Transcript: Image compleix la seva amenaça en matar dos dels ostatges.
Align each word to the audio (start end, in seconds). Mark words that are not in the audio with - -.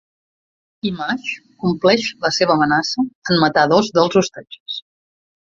Image 0.89 1.27
compleix 1.65 2.07
la 2.27 2.33
seva 2.39 2.57
amenaça 2.61 3.07
en 3.35 3.41
matar 3.45 3.67
dos 3.75 3.93
dels 3.99 4.21
ostatges. 4.23 4.83